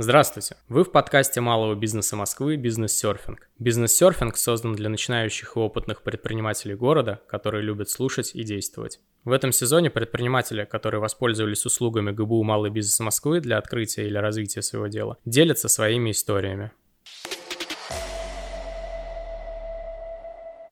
[0.00, 0.54] Здравствуйте!
[0.68, 3.50] Вы в подкасте малого бизнеса Москвы «Бизнес-серфинг».
[3.58, 9.00] Бизнес-серфинг создан для начинающих и опытных предпринимателей города, которые любят слушать и действовать.
[9.24, 14.62] В этом сезоне предприниматели, которые воспользовались услугами ГБУ «Малый бизнес Москвы» для открытия или развития
[14.62, 16.70] своего дела, делятся своими историями.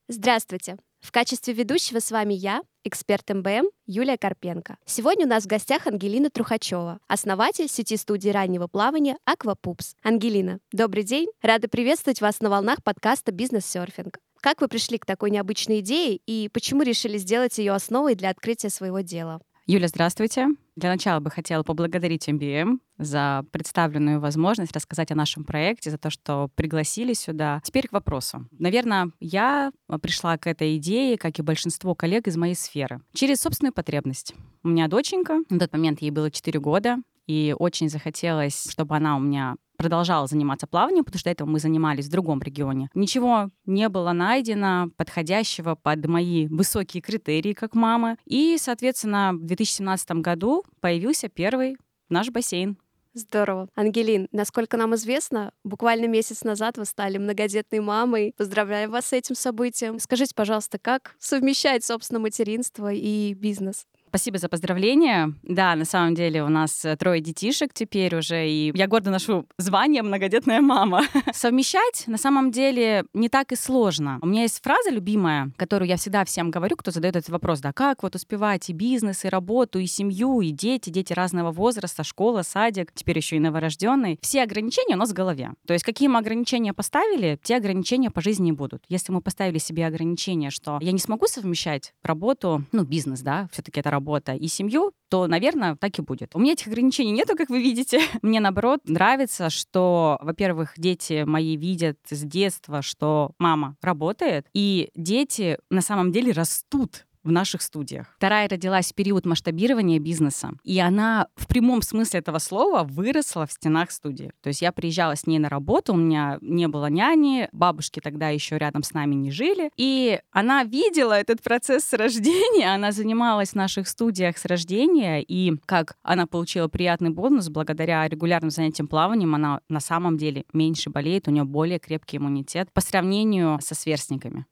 [0.09, 0.77] Здравствуйте!
[1.01, 4.77] В качестве ведущего с вами я, эксперт МБМ Юлия Карпенко.
[4.85, 9.97] Сегодня у нас в гостях Ангелина Трухачева, основатель сети студии раннего плавания «Аквапупс».
[10.05, 11.27] Ангелина, добрый день!
[11.43, 14.21] Рада приветствовать вас на волнах подкаста «Бизнес-серфинг».
[14.41, 18.71] Как вы пришли к такой необычной идее и почему решили сделать ее основой для открытия
[18.71, 19.41] своего дела?
[19.69, 20.47] Юля, здравствуйте.
[20.77, 26.09] Для начала бы хотела поблагодарить MBM за представленную возможность рассказать о нашем проекте, за то,
[26.09, 27.61] что пригласили сюда.
[27.65, 28.47] Теперь к вопросу.
[28.53, 33.73] Наверное, я пришла к этой идее, как и большинство коллег из моей сферы, через собственную
[33.73, 34.37] потребность.
[34.63, 39.17] У меня доченька, на тот момент ей было 4 года, и очень захотелось, чтобы она
[39.17, 42.89] у меня продолжала заниматься плаванием, потому что до этого мы занимались в другом регионе.
[42.95, 48.17] Ничего не было найдено подходящего под мои высокие критерии, как мама.
[48.25, 51.77] И, соответственно, в 2017 году появился первый
[52.09, 52.79] наш бассейн.
[53.17, 53.71] Здорово.
[53.75, 58.35] Ангелин, насколько нам известно, буквально месяц назад вы стали многодетной мамой.
[58.37, 59.99] Поздравляю вас с этим событием.
[59.99, 63.87] Скажите, пожалуйста, как совмещать, собственно, материнство и бизнес?
[64.09, 65.33] Спасибо за поздравления.
[65.43, 69.47] Да, на самом деле у нас э, трое детишек теперь уже, и я гордо ношу
[69.59, 71.03] звание «многодетная мама».
[71.35, 74.19] Совмещать на самом деле не так и сложно.
[74.23, 77.73] У меня есть фраза любимая, которую я всегда всем говорю, кто задает этот вопрос, да,
[77.73, 82.43] как вот успевать и бизнес, и работу, и семью, и дети, дети разного возраста, школа,
[82.43, 84.19] садик, теперь еще и новорожденный.
[84.23, 85.51] Все ограничения у нас в голове.
[85.67, 88.83] То есть какие мы ограничения поставили, те ограничения по жизни будут.
[88.89, 93.81] Если мы поставили себе ограничения, что я не смогу совмещать работу, ну, бизнес, да, все-таки
[93.81, 96.35] это работа, и семью, то, наверное, так и будет.
[96.35, 98.01] У меня этих ограничений нету, как вы видите.
[98.23, 105.59] Мне, наоборот, нравится, что, во-первых, дети мои видят с детства, что мама работает, и дети
[105.71, 108.15] на самом деле растут в наших студиях.
[108.17, 113.53] Вторая родилась в период масштабирования бизнеса, и она в прямом смысле этого слова выросла в
[113.53, 114.33] стенах студии.
[114.43, 118.31] То есть я приезжала с ней на работу, у меня не было няни, бабушки тогда
[118.31, 123.57] еще рядом с нами не жили, и она видела этот процесс рождения, она занималась в
[123.57, 129.61] наших студиях с рождения, и как она получила приятный бонус благодаря регулярным занятиям плаванием, она
[129.69, 134.47] на самом деле меньше болеет, у нее более крепкий иммунитет по сравнению со сверстниками.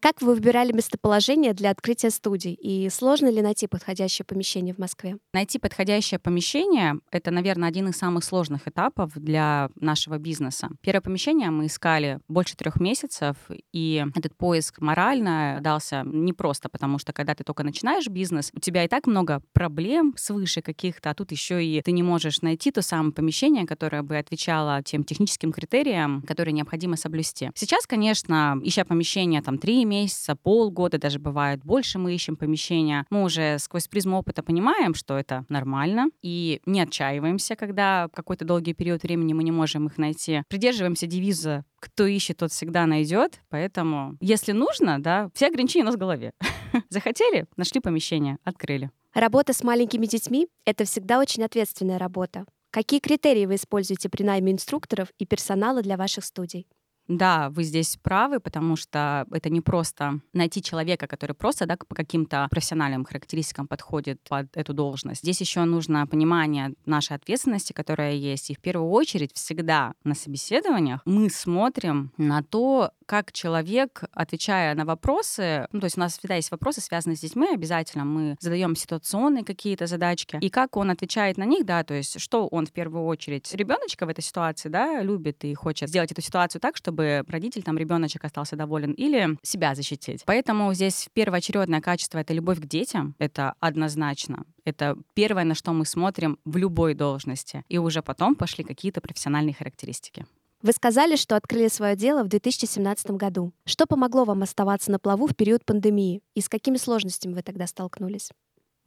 [0.00, 2.52] Как вы выбирали местоположение для открытия студий?
[2.52, 5.16] И сложно ли найти подходящее помещение в Москве?
[5.32, 10.68] Найти подходящее помещение— это, наверное, один из самых сложных этапов для нашего бизнеса.
[10.82, 13.36] Первое помещение мы искали больше трех месяцев,
[13.72, 18.60] и этот поиск морально дался не просто, потому что когда ты только начинаешь бизнес, у
[18.60, 22.70] тебя и так много проблем свыше каких-то, а тут еще и ты не можешь найти
[22.70, 27.50] то самое помещение, которое бы отвечало тем техническим критериям, которые необходимо соблюсти.
[27.54, 33.06] Сейчас, конечно, ища помещение там три месяца, полгода, даже бывает больше мы ищем помещения.
[33.10, 38.74] Мы уже сквозь призму опыта понимаем, что это нормально, и не отчаиваемся, когда какой-то долгий
[38.74, 40.42] период времени мы не можем их найти.
[40.48, 43.40] Придерживаемся девиза кто ищет, тот всегда найдет.
[43.48, 46.32] Поэтому, если нужно, да, все ограничения у нас в голове.
[46.88, 48.90] Захотели, нашли помещение, открыли.
[49.14, 52.44] Работа с маленькими детьми— это всегда очень ответственная работа.
[52.70, 56.66] Какие критерии вы используете при найме инструкторов и персонала для ваших студий?
[57.08, 61.94] Да, вы здесь правы, потому что это не просто найти человека, который просто да, по
[61.94, 65.22] каким-то профессиональным характеристикам подходит под эту должность.
[65.22, 68.50] Здесь еще нужно понимание нашей ответственности, которая есть.
[68.50, 74.84] И в первую очередь всегда на собеседованиях мы смотрим на то, как человек, отвечая на
[74.84, 78.76] вопросы, ну, то есть у нас всегда есть вопросы, связанные с детьми, обязательно мы задаем
[78.76, 82.72] ситуационные какие-то задачки, и как он отвечает на них, да, то есть что он в
[82.72, 86.97] первую очередь ребеночка в этой ситуации, да, любит и хочет сделать эту ситуацию так, чтобы
[87.26, 90.22] родитель, там, ребеночек остался доволен, или себя защитить.
[90.24, 94.44] Поэтому здесь первоочередное качество— это любовь к детям, это однозначно.
[94.64, 97.64] Это первое, на что мы смотрим в любой должности.
[97.68, 100.26] И уже потом пошли какие-то профессиональные характеристики.
[100.60, 103.52] Вы сказали, что открыли свое дело в 2017 году.
[103.64, 106.20] Что помогло вам оставаться на плаву в период пандемии?
[106.34, 108.30] И с какими сложностями вы тогда столкнулись?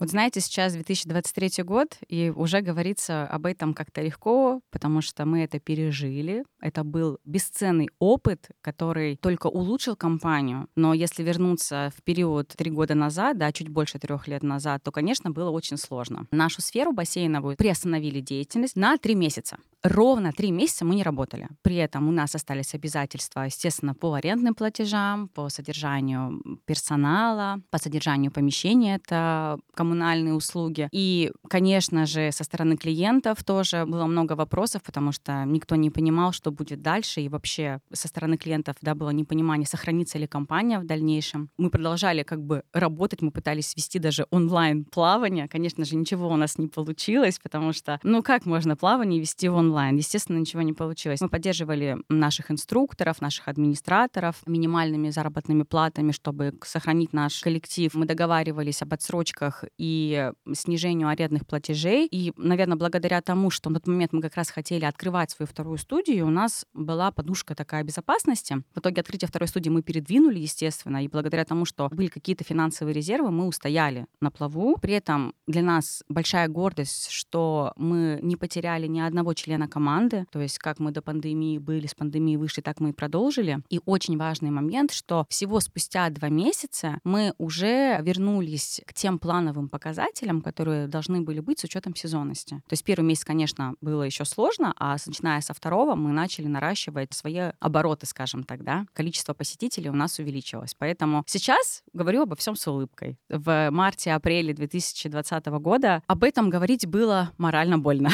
[0.02, 5.44] Вот знаете, сейчас 2023 год, и уже говорится об этом как-то легко, потому что мы
[5.44, 6.44] это пережили.
[6.60, 10.68] Это был бесценный опыт, который только улучшил компанию.
[10.76, 14.92] Но если вернуться в период три года назад, да, чуть больше трех лет назад, то,
[14.92, 16.26] конечно, было очень сложно.
[16.32, 19.58] Нашу сферу бассейновую приостановили деятельность на три месяца.
[19.84, 21.48] Ровно три месяца мы не работали.
[21.64, 28.32] При этом у нас остались обязательства, естественно, по арендным платежам, по содержанию персонала, по содержанию
[28.32, 28.96] помещения.
[28.96, 30.88] Это кому коммунальные услуги.
[30.94, 36.32] И, конечно же, со стороны клиентов тоже было много вопросов, потому что никто не понимал,
[36.32, 40.86] что будет дальше, и вообще со стороны клиентов да, было непонимание, сохранится ли компания в
[40.86, 41.50] дальнейшем.
[41.58, 45.50] Мы продолжали как бы работать, мы пытались вести даже онлайн плавание.
[45.50, 49.56] Конечно же, ничего у нас не получилось, потому что, ну как можно плавание вести в
[49.56, 49.98] онлайн?
[49.98, 51.20] Естественно, ничего не получилось.
[51.20, 57.94] Мы поддерживали наших инструкторов, наших администраторов минимальными заработными платами, чтобы сохранить наш коллектив.
[57.94, 62.08] Мы договаривались об отсрочках и снижению арендных платежей.
[62.08, 65.78] И, наверное, благодаря тому, что в тот момент мы как раз хотели открывать свою вторую
[65.78, 68.64] студию, у нас была подушка такая безопасности.
[68.76, 72.94] В итоге открытия второй студии мы передвинули, естественно, и благодаря тому, что были какие-то финансовые
[72.94, 74.78] резервы, мы устояли на плаву.
[74.82, 80.40] При этом для нас большая гордость, что мы не потеряли ни одного члена команды, то
[80.40, 83.60] есть как мы до пандемии были, с пандемией вышли, так мы и продолжили.
[83.70, 89.61] И очень важный момент, что всего спустя два месяца мы уже вернулись к тем плановым
[89.70, 92.56] показателям, которые должны были быть с учетом сезонности.
[92.68, 97.14] То есть первый месяц, конечно, было еще сложно, а начиная со второго мы начали наращивать
[97.14, 98.86] свои обороты, скажем так, да.
[98.94, 100.76] Количество посетителей у нас увеличилось.
[100.78, 103.18] Поэтому сейчас говорю обо всем с улыбкой.
[103.30, 108.10] В марте-апреле 2020 года об этом говорить было морально больно.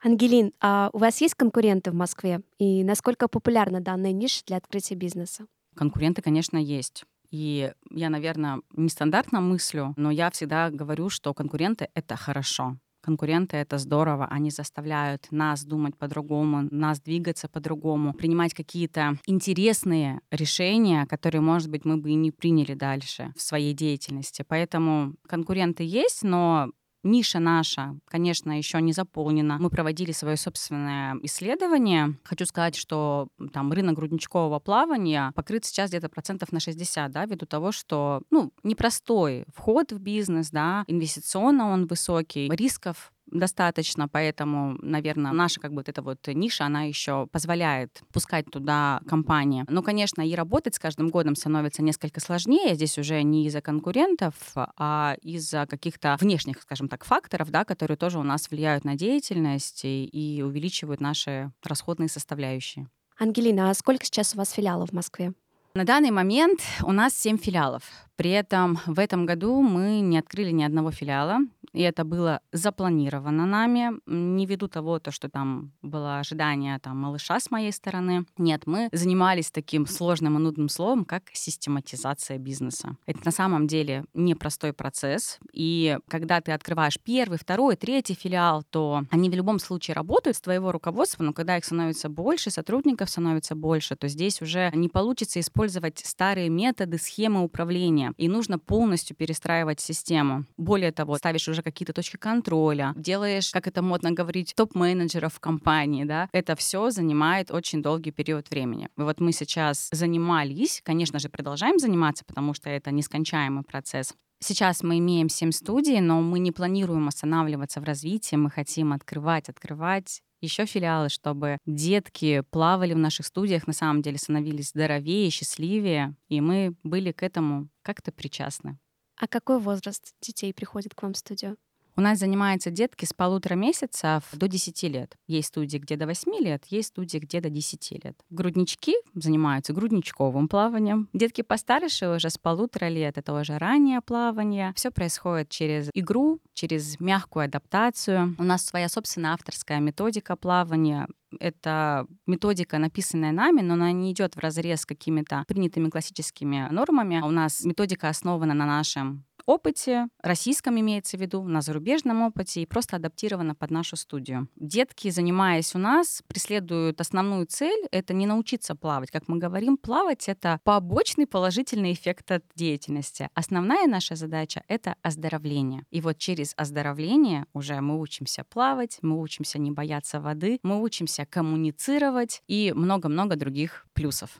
[0.00, 2.40] Ангелин, а у вас есть конкуренты в Москве?
[2.58, 5.46] И насколько популярна данная ниша для открытия бизнеса?
[5.78, 7.04] Конкуренты, конечно, есть.
[7.30, 12.78] И я, наверное, нестандартно мыслю, но я всегда говорю, что конкуренты— это хорошо.
[13.00, 21.06] Конкуренты— это здорово, они заставляют нас думать по-другому, нас двигаться по-другому, принимать какие-то интересные решения,
[21.06, 24.44] которые, может быть, мы бы и не приняли дальше в своей деятельности.
[24.48, 26.72] Поэтому конкуренты есть, но
[27.02, 29.58] Ниша наша, конечно, еще не заполнена.
[29.58, 32.18] Мы проводили свое собственное исследование.
[32.24, 37.46] Хочу сказать, что там рынок грудничкового плавания покрыт сейчас где-то процентов на 60, да, ввиду
[37.46, 45.32] того, что, ну, непростой вход в бизнес, да, инвестиционно он высокий, рисков достаточно, поэтому, наверное,
[45.32, 49.64] наша как бы вот эта вот ниша, она еще позволяет пускать туда компании.
[49.68, 52.74] Но, конечно, и работать с каждым годом становится несколько сложнее.
[52.74, 58.18] Здесь уже не из-за конкурентов, а из-за каких-то внешних, скажем так, факторов, да, которые тоже
[58.18, 62.88] у нас влияют на деятельность и, и увеличивают наши расходные составляющие.
[63.18, 65.32] Ангелина, а сколько сейчас у вас филиалов в Москве?
[65.74, 67.84] На данный момент у нас 7 филиалов.
[68.18, 71.38] При этом в этом году мы не открыли ни одного филиала
[71.72, 77.40] и это было запланировано нами, не ввиду того, то, что там было ожидание там, малыша
[77.40, 78.24] с моей стороны.
[78.36, 82.96] Нет, мы занимались таким сложным и нудным словом, как систематизация бизнеса.
[83.06, 89.04] Это на самом деле непростой процесс, и когда ты открываешь первый, второй, третий филиал, то
[89.10, 93.54] они в любом случае работают с твоего руководства, но когда их становится больше, сотрудников становится
[93.54, 99.80] больше, то здесь уже не получится использовать старые методы, схемы управления, и нужно полностью перестраивать
[99.80, 100.44] систему.
[100.56, 106.04] Более того, ставишь уже какие-то точки контроля, делаешь, как это модно говорить, топ-менеджеров в компании,
[106.04, 108.88] да, это все занимает очень долгий период времени.
[108.96, 114.14] И вот мы сейчас занимались, конечно же, продолжаем заниматься, потому что это нескончаемый процесс.
[114.40, 119.48] Сейчас мы имеем 7 студий, но мы не планируем останавливаться в развитии, мы хотим открывать,
[119.48, 126.14] открывать еще филиалы, чтобы детки плавали в наших студиях, на самом деле становились здоровее, счастливее,
[126.28, 128.78] и мы были к этому как-то причастны.
[129.16, 131.56] А какой возраст детей приходит к вам в студию?
[131.98, 135.16] У нас занимаются детки с полутора месяцев до 10 лет.
[135.26, 138.16] Есть студии, где до 8 лет, есть студии, где до 10 лет.
[138.30, 141.08] Груднички занимаются грудничковым плаванием.
[141.12, 144.72] Детки постарше уже с полутора лет, это уже раннее плавание.
[144.76, 148.36] Все происходит через игру, через мягкую адаптацию.
[148.38, 151.08] У нас своя собственная авторская методика плавания
[151.40, 157.20] это методика, написанная нами, но она не идет в разрез с какими-то принятыми классическими нормами.
[157.22, 162.66] У нас методика основана на нашем опыте, российском имеется в виду, на зарубежном опыте и
[162.66, 164.48] просто адаптирована под нашу студию.
[164.56, 169.10] Детки, занимаясь у нас, преследуют основную цель— это не научиться плавать.
[169.10, 173.30] Как мы говорим, плавать— это побочный положительный эффект от деятельности.
[173.34, 175.84] Основная наша задача— это оздоровление.
[175.90, 181.24] И вот через оздоровление уже мы учимся плавать, мы учимся не бояться воды, мы учимся
[181.24, 184.38] коммуницировать и много-много других плюсов.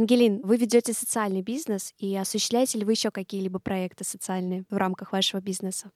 [0.00, 5.12] Ангелин, вы ведете социальный бизнес и осуществляете ли вы еще какие-либо проекты социальные в рамках
[5.12, 5.90] вашего бизнеса?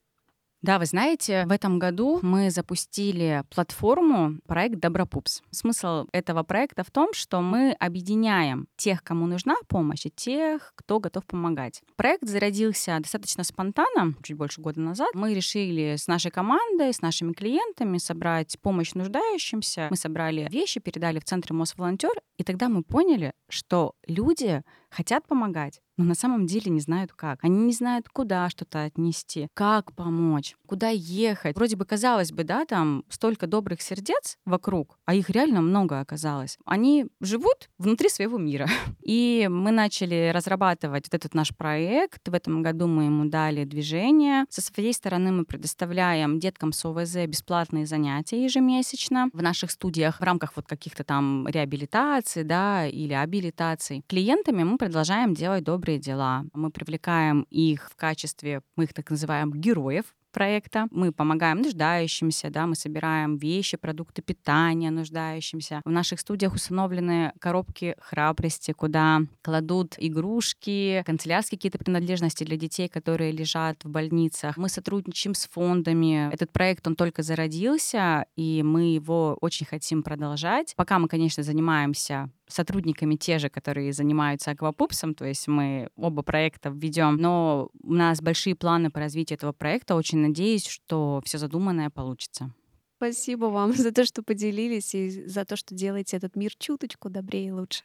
[0.65, 5.43] Да, вы знаете, в этом году мы запустили платформу проект Добропупс.
[5.51, 10.99] Смысл этого проекта в том, что мы объединяем тех, кому нужна помощь, и тех, кто
[10.99, 11.83] готов помогать.
[11.97, 15.09] Проект зародился достаточно спонтанно, чуть больше года назад.
[15.13, 19.89] Мы решили с нашей командой, с нашими клиентами собрать помощь нуждающимся.
[19.91, 24.63] Мы собрали вещи, передали в центр Мосволонтер, и тогда мы поняли, что люди
[24.95, 27.39] хотят помогать, но на самом деле не знают как.
[27.41, 31.55] Они не знают, куда что-то отнести, как помочь, куда ехать.
[31.55, 36.57] Вроде бы казалось бы, да, там столько добрых сердец вокруг, а их реально много оказалось.
[36.65, 38.67] Они живут внутри своего мира.
[39.03, 42.27] И мы начали разрабатывать вот этот наш проект.
[42.27, 44.45] В этом году мы ему дали движение.
[44.49, 50.23] Со своей стороны мы предоставляем деткам с ОВЗ бесплатные занятия ежемесячно в наших студиях в
[50.23, 54.03] рамках вот каких-то там реабилитаций, да, или абилитаций.
[54.07, 56.45] Клиентами мы продолжаем делать добрые дела.
[56.53, 60.87] Мы привлекаем их в качестве, мы их так называем, героев проекта.
[60.91, 65.81] Мы помогаем нуждающимся, да, мы собираем вещи, продукты питания нуждающимся.
[65.85, 73.31] В наших студиях установлены коробки храбрости, куда кладут игрушки, канцелярские какие-то принадлежности для детей, которые
[73.31, 74.57] лежат в больницах.
[74.57, 76.29] Мы сотрудничаем с фондами.
[76.33, 80.73] Этот проект, он только зародился, и мы его очень хотим продолжать.
[80.75, 86.69] Пока мы, конечно, занимаемся сотрудниками те же, которые занимаются аквапупсом, то есть мы оба проекта
[86.69, 89.95] введем, но у нас большие планы по развитию этого проекта.
[89.95, 92.51] Очень надеюсь, что все задуманное получится.
[92.97, 97.47] Спасибо вам за то, что поделились и за то, что делаете этот мир чуточку добрее
[97.47, 97.83] и лучше.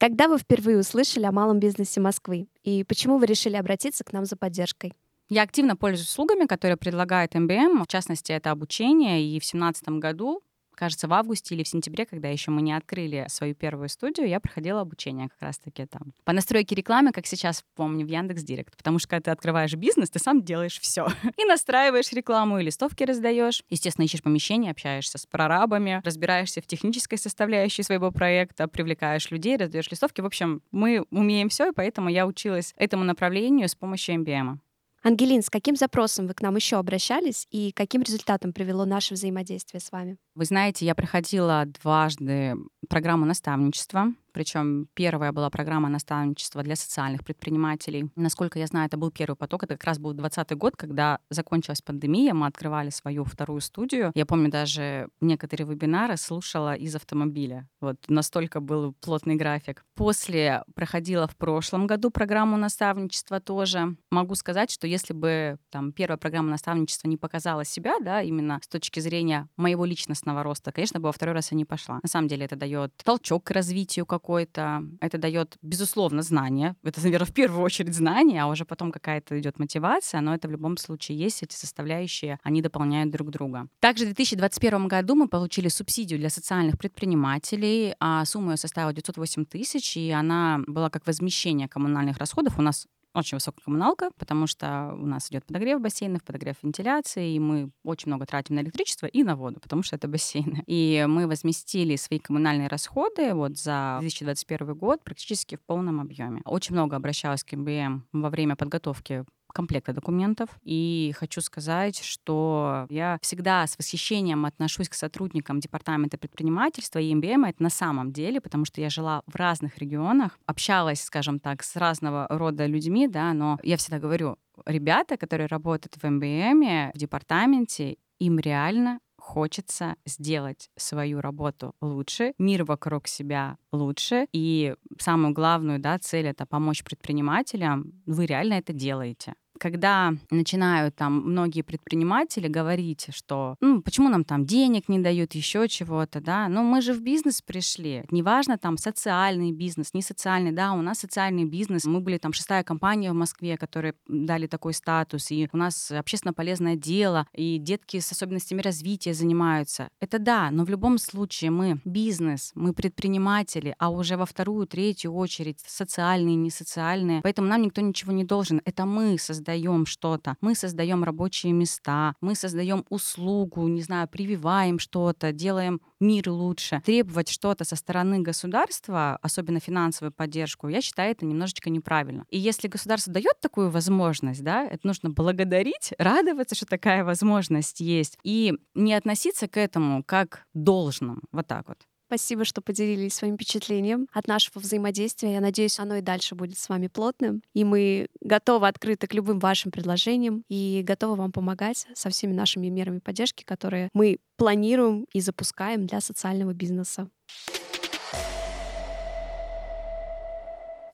[0.00, 4.26] Когда вы впервые услышали о малом бизнесе Москвы и почему вы решили обратиться к нам
[4.26, 4.94] за поддержкой?
[5.28, 7.82] Я активно пользуюсь услугами, которые предлагает МБМ.
[7.82, 9.22] В частности, это обучение.
[9.22, 10.40] И в 2017 году
[10.78, 14.38] кажется, в августе или в сентябре, когда еще мы не открыли свою первую студию, я
[14.40, 16.12] проходила обучение как раз-таки там.
[16.24, 18.76] По настройке рекламы, как сейчас помню, в Яндекс Директ.
[18.76, 21.08] Потому что когда ты открываешь бизнес, ты сам делаешь все.
[21.36, 23.62] И настраиваешь рекламу, и листовки раздаешь.
[23.68, 29.90] Естественно, ищешь помещение, общаешься с прорабами, разбираешься в технической составляющей своего проекта, привлекаешь людей, раздаешь
[29.90, 30.20] листовки.
[30.20, 34.58] В общем, мы умеем все, и поэтому я училась этому направлению с помощью MBM.
[35.02, 39.80] Ангелин, с каким запросом вы к нам еще обращались и каким результатом привело наше взаимодействие
[39.80, 40.18] с вами?
[40.34, 42.54] Вы знаете, я проходила дважды
[42.88, 48.08] программу наставничества причем первая была программа наставничества для социальных предпринимателей.
[48.14, 49.64] Насколько я знаю, это был первый поток.
[49.64, 54.12] Это как раз был 2020 год, когда закончилась пандемия, мы открывали свою вторую студию.
[54.14, 57.68] Я помню, даже некоторые вебинары слушала из автомобиля.
[57.80, 59.84] Вот настолько был плотный график.
[59.96, 63.96] После проходила в прошлом году программу наставничества тоже.
[64.12, 68.68] Могу сказать, что если бы там первая программа наставничества не показала себя, да, именно с
[68.68, 71.98] точки зрения моего личностного роста, конечно, бы во второй раз я не пошла.
[72.04, 74.82] На самом деле это дает толчок к развитию как какой-то.
[75.00, 76.74] Это дает, безусловно, знание.
[76.84, 80.50] Это, наверное, в первую очередь знание, а уже потом какая-то идет мотивация, но это в
[80.50, 83.68] любом случае есть, эти составляющие, они дополняют друг друга.
[83.80, 89.46] Также в 2021 году мы получили субсидию для социальных предпринимателей, а сумма ее составила 908
[89.46, 92.58] тысяч, и она была как возмещение коммунальных расходов.
[92.58, 92.86] У нас
[93.18, 98.08] очень высокая коммуналка, потому что у нас идет подогрев бассейнов, подогрев вентиляции, и мы очень
[98.08, 100.62] много тратим на электричество и на воду, потому что это бассейны.
[100.66, 106.42] И мы возместили свои коммунальные расходы вот за 2021 год практически в полном объеме.
[106.44, 110.48] Очень много обращалась к МБМ во время подготовки комплекта документов.
[110.62, 117.44] И хочу сказать, что я всегда с восхищением отношусь к сотрудникам Департамента предпринимательства и МБМ.
[117.44, 121.76] Это на самом деле, потому что я жила в разных регионах, общалась, скажем так, с
[121.76, 124.36] разного рода людьми, да, но я всегда говорю,
[124.66, 132.64] ребята, которые работают в МБМ, в департаменте, им реально хочется сделать свою работу лучше, мир
[132.64, 134.26] вокруг себя лучше.
[134.32, 137.92] И самую главную да, цель— это помочь предпринимателям.
[138.06, 144.46] Вы реально это делаете когда начинают там многие предприниматели говорить, что ну, почему нам там
[144.46, 149.52] денег не дают, еще чего-то, да, но мы же в бизнес пришли, неважно там социальный
[149.52, 153.56] бизнес, не социальный, да, у нас социальный бизнес, мы были там шестая компания в Москве,
[153.56, 159.14] которые дали такой статус, и у нас общественно полезное дело, и детки с особенностями развития
[159.14, 159.88] занимаются.
[160.00, 165.14] Это да, но в любом случае мы бизнес, мы предприниматели, а уже во вторую, третью
[165.14, 168.62] очередь социальные, не социальные, поэтому нам никто ничего не должен.
[168.64, 174.78] Это мы создаем создаем что-то, мы создаем рабочие места, мы создаем услугу, не знаю, прививаем
[174.78, 176.82] что-то, делаем мир лучше.
[176.84, 182.24] Требовать что-то со стороны государства, особенно финансовую поддержку, я считаю это немножечко неправильно.
[182.28, 188.18] И если государство дает такую возможность, да, это нужно благодарить, радоваться, что такая возможность есть,
[188.22, 191.22] и не относиться к этому как должным.
[191.32, 191.87] Вот так вот.
[192.08, 195.34] Спасибо, что поделились своим впечатлением от нашего взаимодействия.
[195.34, 197.42] Я надеюсь, оно и дальше будет с вами плотным.
[197.52, 202.68] И мы готовы открыты к любым вашим предложениям и готовы вам помогать со всеми нашими
[202.68, 207.10] мерами поддержки, которые мы планируем и запускаем для социального бизнеса.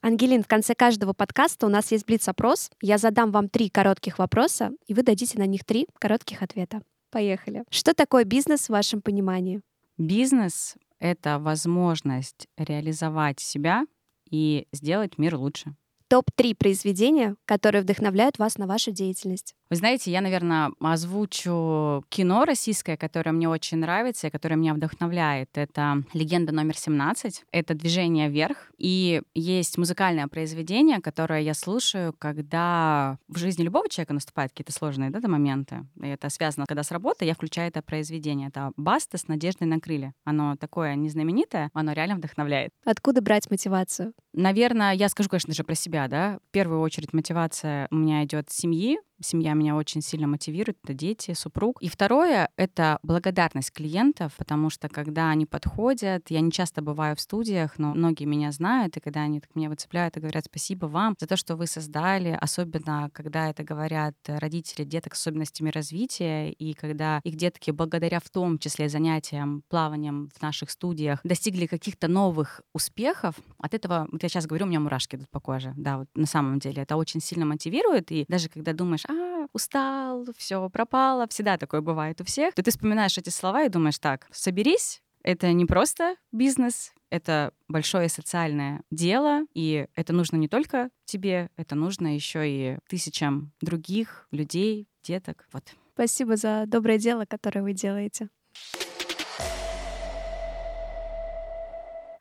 [0.02, 2.72] Ангелин, в конце каждого подкаста у нас есть блиц-опрос.
[2.82, 6.82] Я задам вам три коротких вопроса, и вы дадите на них три коротких ответа.
[7.12, 7.62] Поехали.
[7.70, 9.60] Что такое бизнес в вашем понимании?
[9.96, 10.74] Бизнес
[11.04, 13.84] это возможность реализовать себя
[14.30, 15.76] и сделать мир лучше.
[16.08, 19.54] Топ-3 произведения, которые вдохновляют вас на вашу деятельность.
[19.70, 25.48] Вы знаете, я, наверное, озвучу кино российское, которое мне очень нравится и которое меня вдохновляет.
[25.54, 27.42] Это «Легенда номер 17».
[27.50, 28.70] Это «Движение вверх».
[28.76, 35.10] И есть музыкальное произведение, которое я слушаю, когда в жизни любого человека наступают какие-то сложные
[35.10, 35.86] да, моменты.
[36.00, 38.48] И это связано, когда с работы, я включаю это произведение.
[38.48, 40.14] Это «Баста с надеждой на крылья».
[40.24, 42.72] Оно такое незнаменитое, оно реально вдохновляет.
[42.84, 44.12] Откуда брать мотивацию?
[44.36, 46.38] Наверное, я скажу, конечно же, про себя, да.
[46.48, 50.94] В первую очередь мотивация у меня идет с семьи, Семья меня очень сильно мотивирует, это
[50.94, 51.80] дети, супруг.
[51.80, 57.20] И второе— это благодарность клиентов, потому что когда они подходят, я не часто бываю в
[57.20, 61.14] студиях, но многие меня знают, и когда они так меня выцепляют и говорят спасибо вам
[61.18, 66.74] за то, что вы создали, особенно когда это говорят родители деток с особенностями развития, и
[66.74, 72.60] когда их детки благодаря в том числе занятиям плаванием в наших студиях достигли каких-то новых
[72.72, 76.08] успехов, от этого, вот я сейчас говорю, у меня мурашки идут по коже, да, вот
[76.14, 81.26] на самом деле это очень сильно мотивирует, и даже когда думаешь, а, устал, все пропало,
[81.28, 85.52] всегда такое бывает у всех, то ты вспоминаешь эти слова и думаешь, так, соберись, это
[85.52, 92.14] не просто бизнес, это большое социальное дело, и это нужно не только тебе, это нужно
[92.14, 95.46] еще и тысячам других людей, деток.
[95.52, 95.64] Вот.
[95.94, 98.28] Спасибо за доброе дело, которое вы делаете.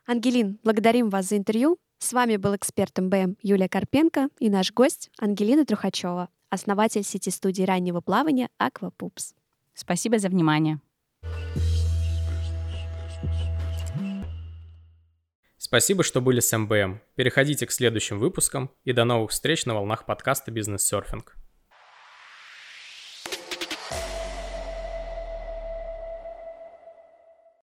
[0.05, 1.77] Ангелин, благодарим вас за интервью.
[1.97, 7.63] С вами был эксперт МБМ Юлия Карпенко и наш гость Ангелина Трухачева основатель сети студии
[7.63, 9.33] раннего плавания «Аквапупс».
[9.73, 10.79] Спасибо за внимание.
[15.57, 17.01] Спасибо, что были с МБМ.
[17.15, 21.35] Переходите к следующим выпускам и до новых встреч на волнах подкаста «Бизнес-серфинг».